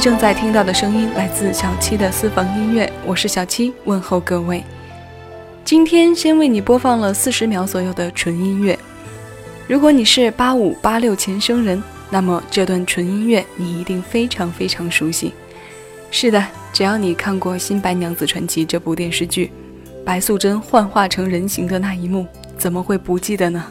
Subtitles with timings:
[0.00, 4.64] 正在听到的声音来自小七的私房音乐，我是小七，问候各位。
[5.62, 8.78] 今天先为你播放了四十秒左右的纯音乐。
[9.68, 15.34] 如果你是八五八六前生人，那么这段纯音乐你一定非常非常熟悉。
[16.10, 16.42] 是的，
[16.72, 19.52] 只要你看过《新白娘子传奇》这部电视剧，
[20.02, 22.26] 白素贞幻化成人形的那一幕，
[22.56, 23.62] 怎么会不记得呢？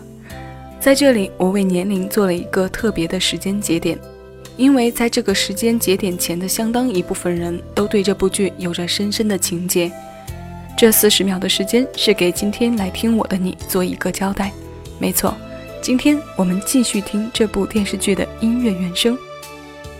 [0.79, 3.97] 在这里，我为年龄做了一个特别的时间节点。
[4.59, 9.89] 因为在这个时间节点前的相当一部分人都对这部剧有着深深的情结，
[10.77, 14.51] 这四十秒的时间是给今天来听我的你做一个交代。
[14.97, 15.33] 没错，
[15.81, 19.17] 今天我们继续听这部电视剧的音乐原声。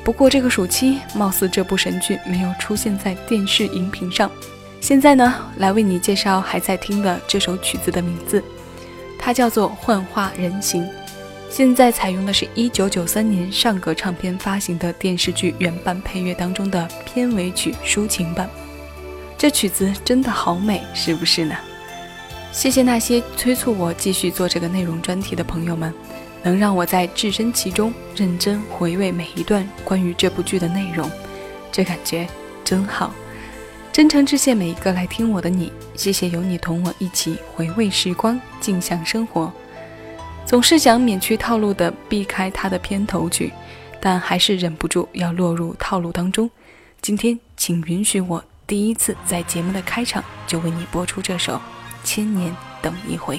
[0.03, 4.29] 不过这个暑期，貌似这部神剧没有出现在电视荧屏上。
[4.81, 8.43] 现在呢，来为你介绍还在听的这首曲子的名字，
[9.17, 10.83] 它叫做《幻化人形》。
[11.49, 18.47] 现在采用的是一九九三年上格唱片发行的电视剧原版配乐当中的片尾曲抒情版，
[19.37, 21.55] 这曲子真的好美，是不是呢？
[22.51, 25.93] 谢谢那些催促我继续做这个内容专题的朋友们，
[26.43, 31.09] 能让我在置身其中，认真回味每一段关于这部剧的内容，
[31.71, 32.27] 这感觉
[32.63, 33.13] 真好。
[33.91, 39.51] 真诚致谢每一个来听我的你，谢谢有你同我一起回味时光，静享生活。
[40.49, 43.53] 总是想免去套路的避开他的片头曲，
[44.01, 46.49] 但还是忍不住要落入套路当中。
[47.03, 51.53] 今天，请允许我第一次在节目的开场就为你播出这首
[52.03, 52.51] 《千年
[52.81, 53.37] 等一回》。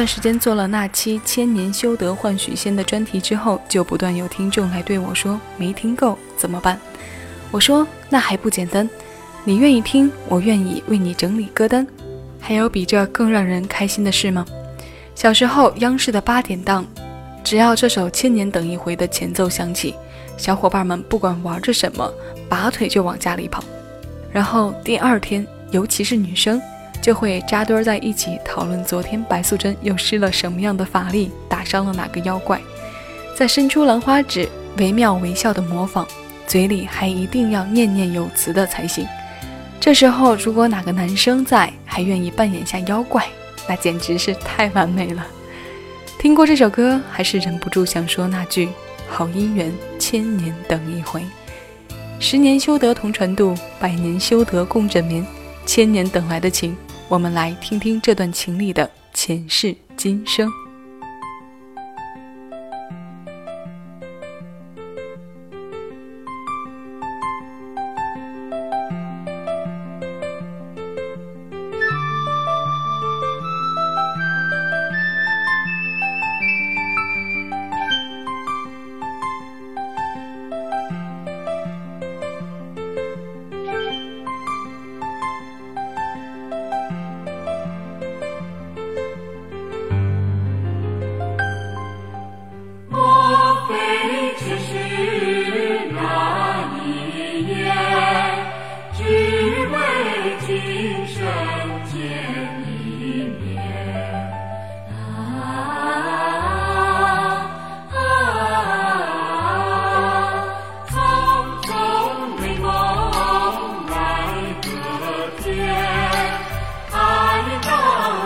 [0.00, 6.80] 段时间做了那期“千年修得换许仙”的专题之后，就不断有听众来对我说没听够怎么办？
[7.50, 8.88] 我说那还不简单，
[9.44, 11.86] 你愿意听，我愿意为你整理歌单。
[12.40, 14.42] 还有比这更让人开心的事吗？
[15.14, 16.86] 小时候央视的八点档，
[17.44, 19.94] 只要这首《千年等一回》的前奏响起，
[20.38, 22.10] 小伙伴们不管玩着什么，
[22.48, 23.62] 拔腿就往家里跑。
[24.32, 26.58] 然后第二天，尤其是女生。
[27.00, 32.60] 就会扎堆儿在一起讨论昨天白素贞又施了什么样的法力，打伤了哪个妖怪，
[33.34, 36.06] 再伸出兰花指，惟妙惟肖的模仿，
[36.46, 39.06] 嘴里还一定要念念有词的才行。
[39.80, 43.26] 这时候如果哪个男生在，还愿意扮演下妖怪，
[43.66, 45.26] 那简直是太完美了。
[46.18, 48.68] 听过这首歌，还是忍不住想说那句：
[49.08, 51.22] 好姻缘，千年等一回，
[52.18, 55.26] 十年修得同船渡，百年修得共枕眠，
[55.64, 56.76] 千年等来的情。
[57.10, 60.48] 我们来听听这段情里的前世今生。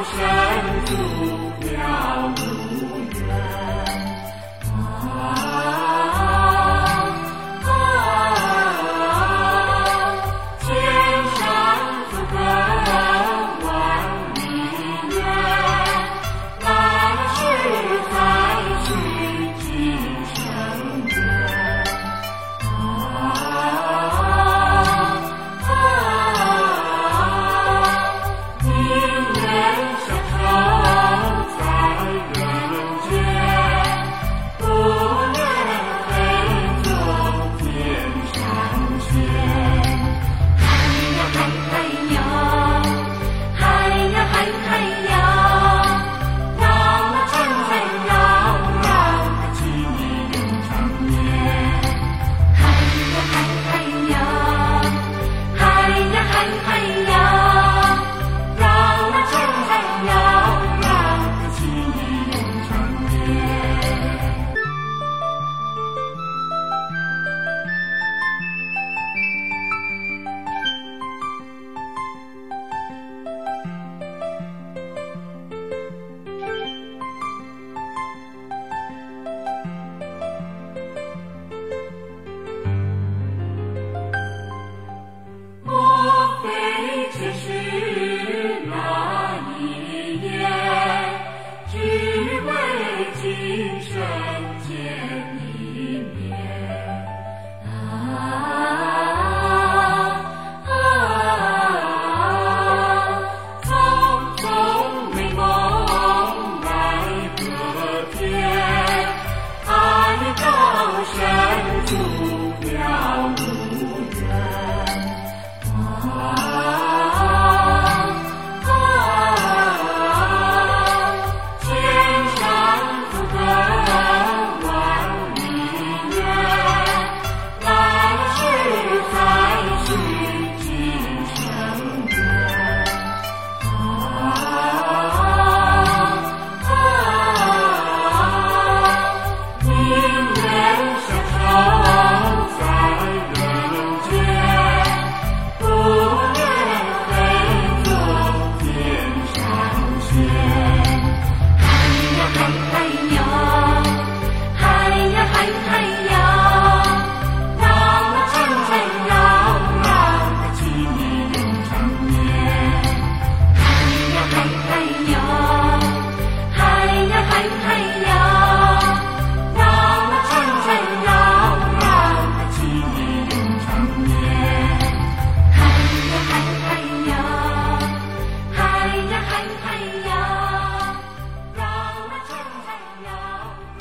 [0.05, 1.44] 山谷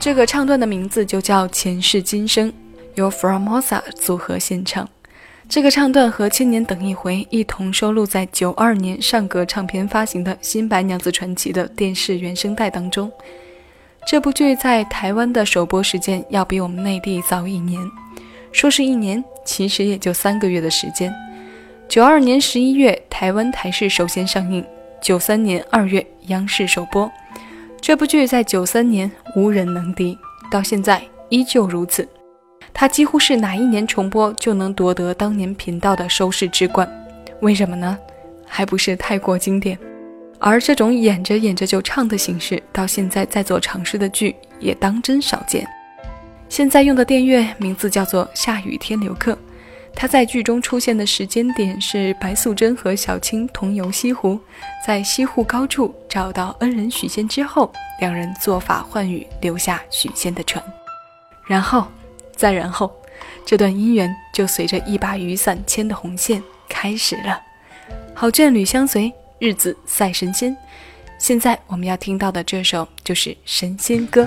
[0.04, 2.52] 这个唱段的名字就叫《前世今生》，
[2.96, 4.86] 由 Formosa 组合献唱。
[5.48, 13.10] 这个唱段和《千年等一回》一同收录在九二年上格唱片发行的《新白娘子传奇》的电视原声带当中。
[14.06, 17.82] 这部剧在台湾的首播时间要比我们内地早一年，
[18.52, 21.16] 说是一年，其实也就三个月的时间。
[21.88, 24.62] 九二年十一月，台湾台视首先上映；
[25.02, 27.10] 九三年二月，央视首播。
[27.84, 30.18] 这部剧在九三年无人能敌，
[30.50, 32.08] 到现在依旧如此。
[32.74, 36.90] 它几乎是哪一年重播就能夺得当年频道的收视之冠。
[37.42, 37.98] 为什么呢？
[38.48, 39.78] 还不是太过经典。
[40.40, 45.68] 而这种演着演着就唱的形式，到现在在做尝试的剧也当真少见。
[46.48, 49.34] 现在用的电乐名字叫做《下雨天留客》，
[49.96, 54.40] 他在剧中出现的时间点是白素贞和小青同游西湖，
[54.86, 60.64] 在西湖高处找到恩人许仙之后，两人做法换雨，留下许仙的船。
[61.46, 61.88] 然后，
[62.36, 62.94] 再然后，
[63.46, 67.42] 这段姻缘就随着一把雨伞牵的红线开始了。
[68.14, 69.12] 好眷侣相随。
[69.40, 70.56] 日子赛神仙，
[71.20, 74.24] 现在我们要听到的这首就是《神仙歌》。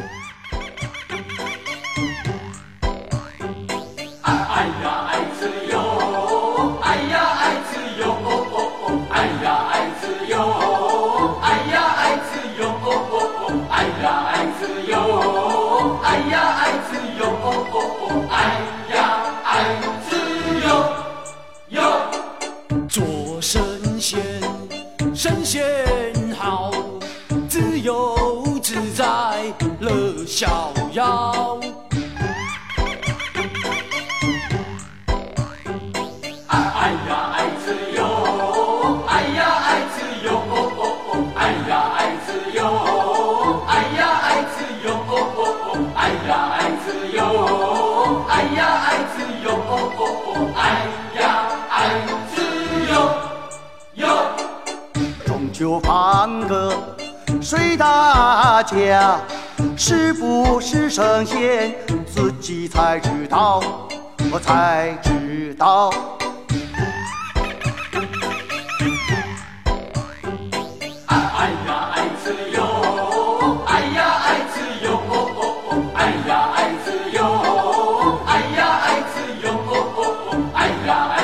[22.89, 23.61] 做神
[24.01, 24.21] 仙，
[25.15, 25.65] 神仙
[26.39, 26.71] 好，
[27.49, 29.05] 自由自在
[29.81, 30.76] 乐逍遥。
[57.47, 59.21] 睡大觉。
[59.77, 63.63] 是不是神仙，自己才知道，
[64.33, 65.93] 我才知道。
[71.07, 72.03] 哎呀，哎，
[80.55, 81.16] 哎，哎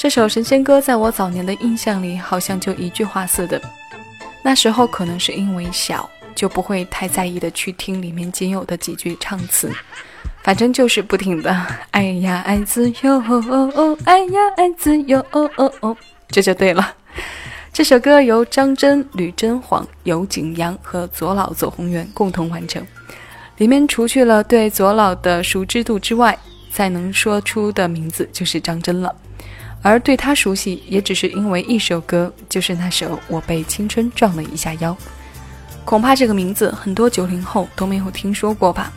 [0.00, 3.60] 这首神仙歌在我早年的印象里，好像就一句话似的。
[4.42, 9.70] 那时候可能是因为小，就不会太在意的去听里面仅有的几句唱词，
[10.42, 11.54] 反正就是不停的
[11.92, 13.22] “哎呀爱自由，
[14.04, 15.22] 哎呀爱自由”，
[16.30, 16.94] 这就对了。
[17.70, 22.82] 这首歌由张真、吕真晃、尤景阳和左老左宏元共同完成，
[23.58, 26.38] 里面除去了对左老的熟知度之外，
[26.72, 29.14] 再能说出的名字就是张真了。
[29.82, 34.92] 而对他熟悉，也只是因为一首歌，就是那首《我被青春撞了一下腰》。
[35.84, 38.92] 恐怕这个名字很多九零后都没有听说过吧？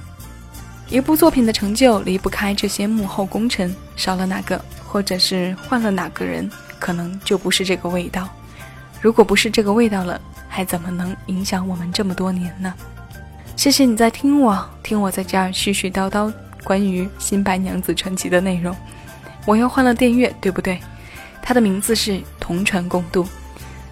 [0.89, 8.27] 一部作品的成就离不开这些幕后功臣，少了哪个，或者是换了哪个人，可能就不是这个味道。
[9.01, 12.73] 如果不是这个味道了，还怎么能影响我们这么多年呢？
[13.55, 16.31] 谢谢你在听我，听我在这儿絮絮叨叨
[16.63, 18.75] 关于《新白娘子传奇》的内容。
[19.45, 20.79] 我又换了电乐，对不对？
[21.41, 23.23] 它的名字是《同船共渡》，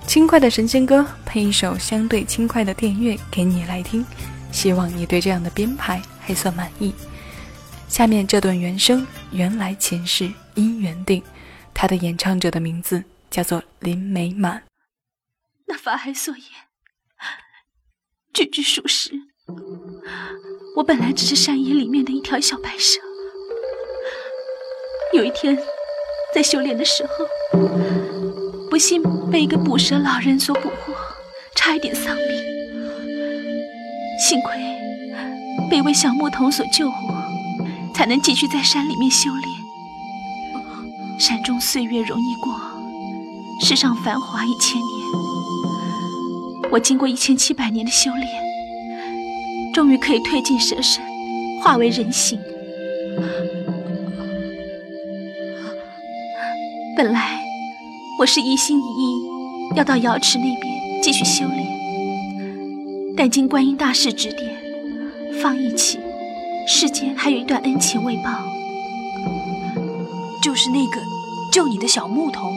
[0.08, 4.06] 轻快的神仙歌配一首相对轻快的电乐给你来听，
[4.52, 6.94] 希望你对这样的编排还算满意。
[7.90, 11.22] 下面这段原声，原来前世因缘定，
[11.74, 14.64] 它的演唱者的名字叫做林美满。
[15.68, 16.46] 那法海所言，
[18.34, 19.12] 句句属实。
[20.78, 23.02] 我本来只是山野里面的一条小白蛇。
[25.14, 25.58] 有一天，
[26.34, 27.26] 在修炼的时候，
[28.70, 30.94] 不幸被一个捕蛇老人所捕获，
[31.54, 32.26] 差一点丧命。
[34.26, 34.56] 幸亏
[35.70, 36.96] 被一位小牧童所救活，
[37.94, 39.44] 才能继续在山里面修炼。
[41.20, 42.54] 山中岁月容易过，
[43.60, 44.88] 世上繁华一千年。
[46.72, 48.28] 我经过一千七百年的修炼，
[49.74, 51.04] 终于可以褪尽蛇身，
[51.62, 52.40] 化为人形。
[56.96, 57.40] 本来
[58.20, 59.30] 我是一心一意
[59.76, 61.66] 要到瑶池那边继续修炼，
[63.16, 66.00] 但经观音大师指点，放一起，
[66.68, 68.44] 世间还有一段恩情未报，
[70.42, 71.02] 就是那个
[71.52, 72.54] 救你的小牧童。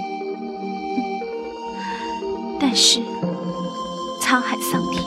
[2.59, 3.01] 但是
[4.21, 5.03] 沧海桑田，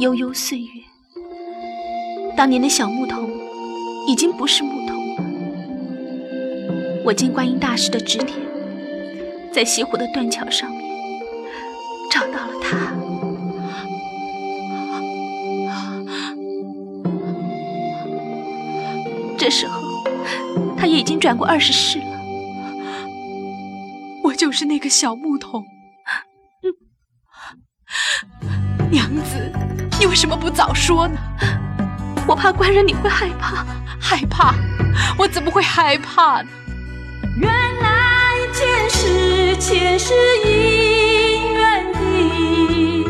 [0.00, 0.82] 悠悠岁月，
[2.36, 3.30] 当年的小牧童
[4.08, 4.75] 已经不是牧。
[7.06, 8.36] 我经观音大师的指点，
[9.52, 10.80] 在西湖的断桥上面
[12.10, 12.92] 找到了他。
[19.38, 19.80] 这时候，
[20.76, 22.04] 他也已经转过二十世了。
[24.24, 25.64] 我就是那个小牧童。
[28.90, 29.52] 娘子，
[30.00, 31.16] 你为什么不早说呢？
[32.26, 33.64] 我怕官人你会害怕。
[34.00, 34.56] 害怕？
[35.16, 36.48] 我怎么会害怕呢？
[37.38, 40.14] 原来前世前世
[40.46, 43.04] 姻缘定，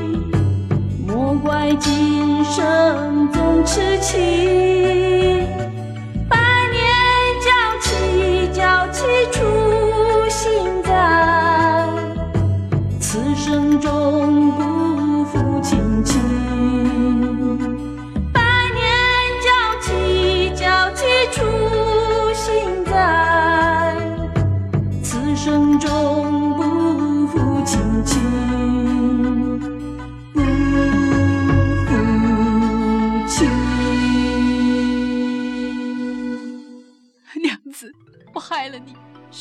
[1.06, 4.65] 莫怪今生总痴情。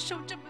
[0.05, 0.43] 受这么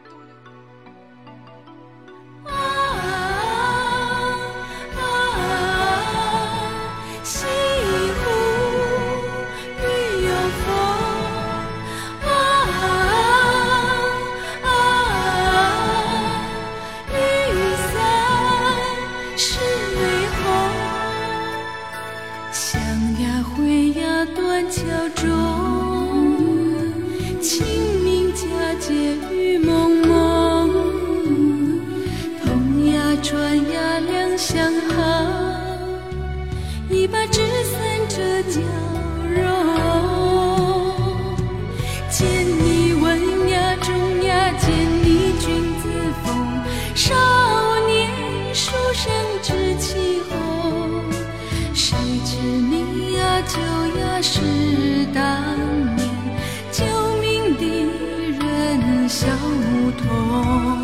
[59.96, 60.84] 童。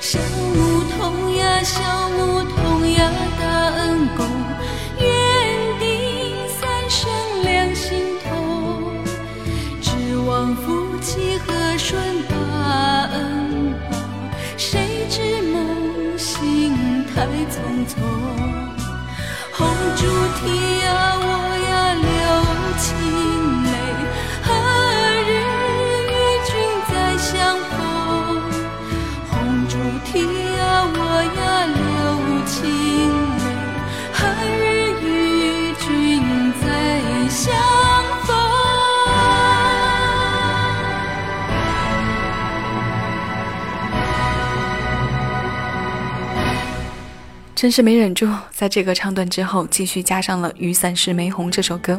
[0.00, 3.44] 小牧童呀，小牧童呀，大
[3.78, 4.26] 恩公，
[5.00, 5.88] 愿定
[6.48, 7.10] 三生
[7.42, 9.02] 两心同，
[9.80, 13.96] 指望夫妻和顺把恩报，
[14.56, 18.13] 谁知梦醒太匆匆。
[47.64, 51.98] 真是没忍住，在这个唱段之后，继续加上了《雨伞是玫红》这首歌。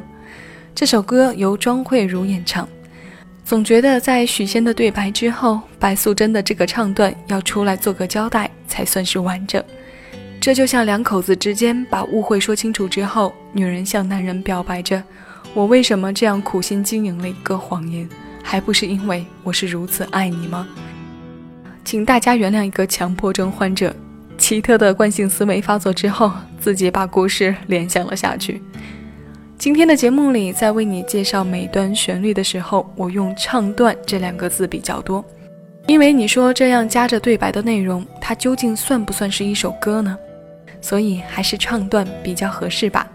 [0.75, 2.69] 这首歌由庄慧茹演唱。
[3.43, 9.63] 总觉得在许仙的对白之后，白素贞的这个唱段要出来做个交代，才算是完整。
[10.39, 15.01] 这就像两口子之间把误会说清楚之后，女人向男人表白着
[15.55, 18.07] ：“我为什么这样苦心经营了一个谎言，
[18.43, 20.67] 还不是因为我是如此爱你吗？”
[21.83, 23.91] 请大家原谅一个强迫症患者。
[24.37, 28.61] 奇特的惯性思维发作之后，自己把故事联想了下去。
[29.57, 35.23] 今天的节目里，在为你介绍每段旋律的时候，我用“唱段”这两个字比较多，
[35.87, 40.17] 因为你说这样夹着对白的内容，它究竟算不算是一首歌呢？
[40.81, 43.07] 所以还是唱段比较合适吧。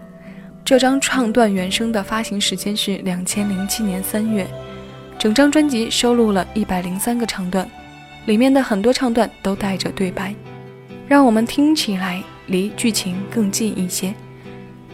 [0.65, 4.47] 这张唱段原声的发行时间是两千零七年三月，
[5.19, 7.69] 整张专辑收录了一百零三个唱段，
[8.25, 10.35] 里面的很多唱段都带着对白，
[11.11, 14.15] 让我们听起来离剧情更近一些。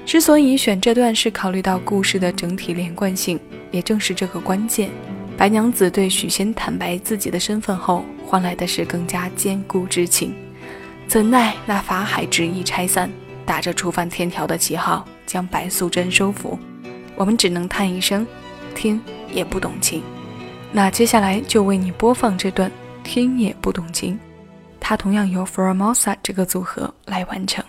[0.06, 3.38] 之所以选这段，是考虑到故事的整体连贯性，
[3.70, 4.88] 也正是这个关键。
[5.36, 10.34] 白娘子对许仙坦白自己的身份后，换来的是更加坚固之情。
[11.06, 13.10] 怎奈那法海执意拆散，
[13.44, 16.58] 打着触犯天条的旗号，将白素贞收服。
[17.14, 18.26] 我们只能叹一声，
[18.74, 18.98] 听
[19.30, 20.02] 也不懂情。
[20.72, 22.70] 那接下来就为你播放这段
[23.04, 24.14] 《听也不懂情》，
[24.88, 27.64] 它同样由 Formosa 这个组合来完成。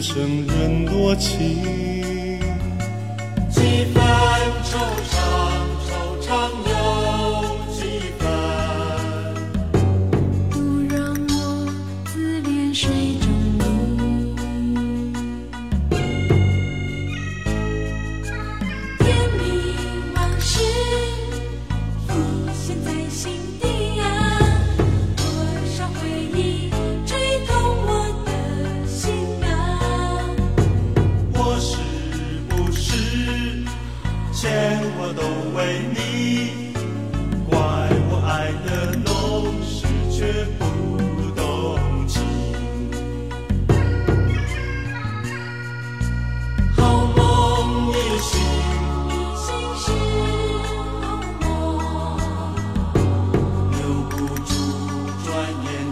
[0.00, 1.89] 生人多情，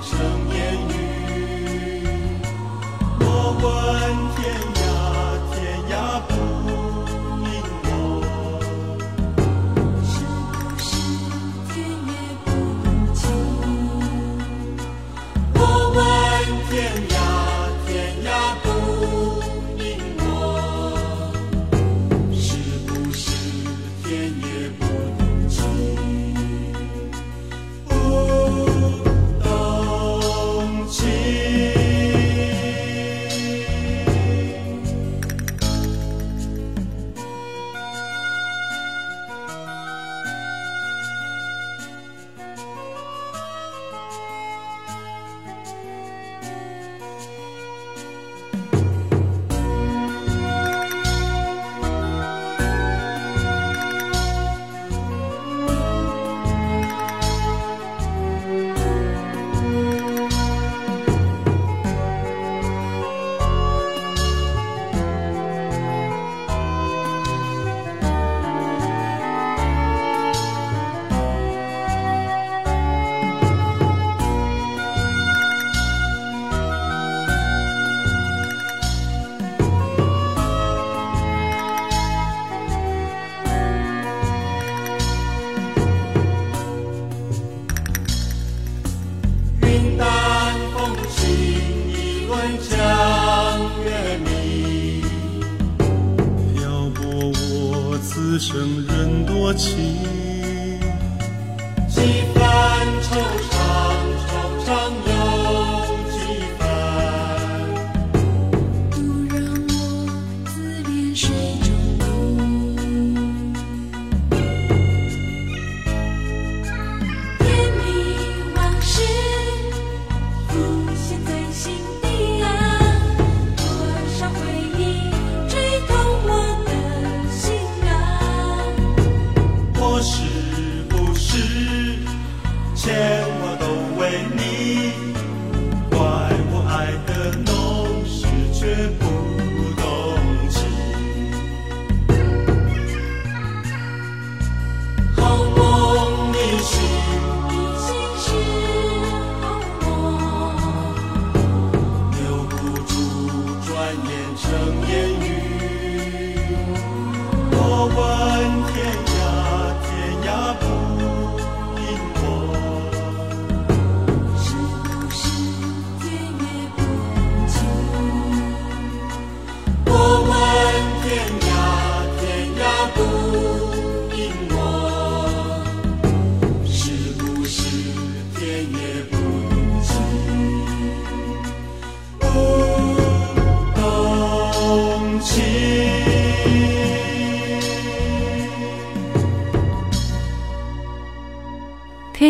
[0.08, 0.47] some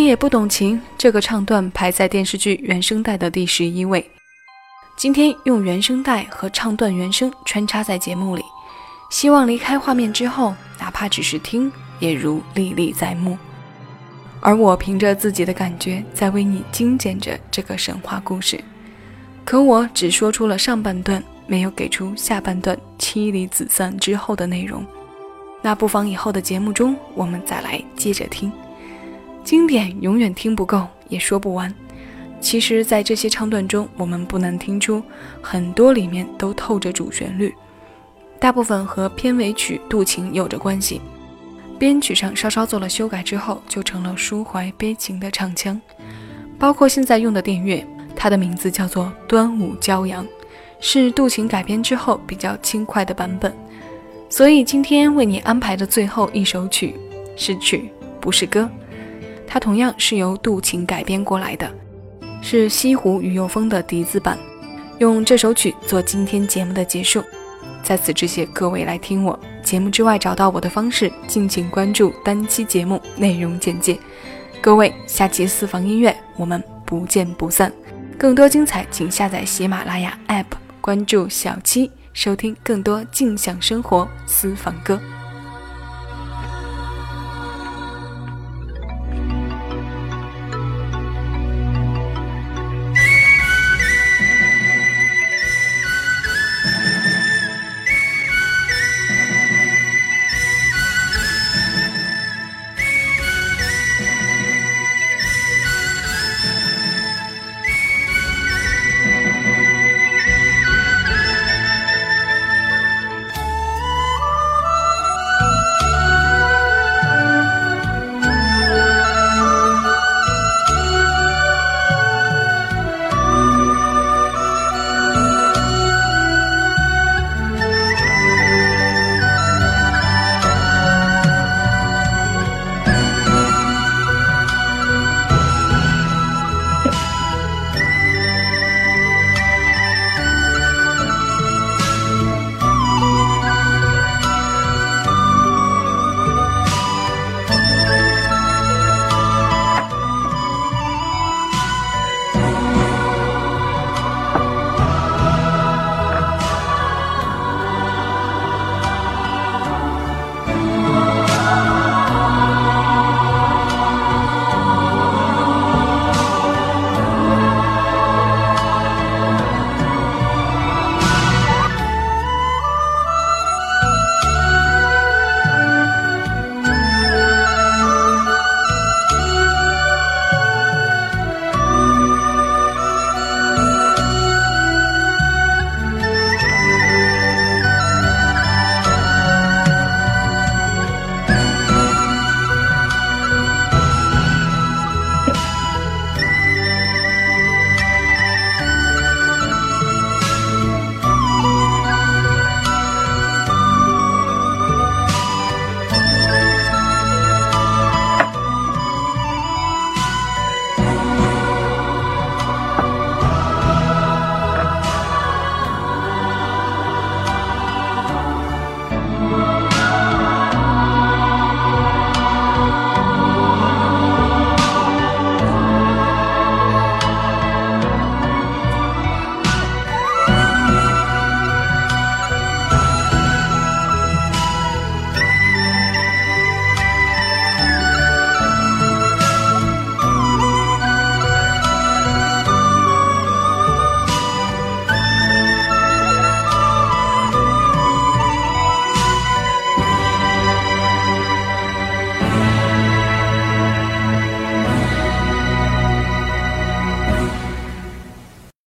[0.09, 4.11] 也不懂情这个唱段排在电视剧原声带的第十一位。
[4.97, 8.43] 今天用原声带和唱段原声穿插在节目里，
[9.11, 13.37] 希望离开画面之后，哪怕只是听，也如历历在目。
[14.41, 18.59] 而我凭着自己的感觉，在为你精简着这个神话故事。
[19.45, 24.83] 可我只说出了上半段，没有给出下半段妻离子散之后的内容。
[25.61, 28.51] 那不妨以后的节目中，我们再来接着听。
[29.49, 31.75] 经典永远听不够，也说不完。
[32.39, 35.03] 其实，在这些唱段中，我们不难听出
[35.41, 37.55] 很多里面都透着主旋律，
[38.39, 41.01] 大部分和片尾曲《渡情》有着关系。
[41.79, 45.81] 编曲上稍稍做了修改之后，就成了抒怀悲情的唱腔。
[46.59, 47.83] 包括现在用的电乐，
[48.15, 50.23] 它的名字叫做《端午骄阳》，
[50.79, 53.51] 是《渡情》改编之后比较轻快的版本。
[54.29, 56.95] 所以今天为你安排的最后一首曲
[57.35, 58.69] 是曲，不是歌。
[59.49, 61.69] 它同样是由《渡情》改编过来的。
[62.41, 64.39] 是西湖雨又风的笛子版，
[64.99, 67.25] 用这首曲做今天节目的结束。
[67.83, 73.99] 在此致谢各位来听我节目之外找到我的方式，敬请关注单期节目内容简介。
[74.61, 77.73] 各位，下期私房音乐我们不见不散。
[78.17, 80.45] 更多精彩，请下载喜马拉雅 APP，
[80.81, 85.01] 关注小七，收听更多静享生活私房歌。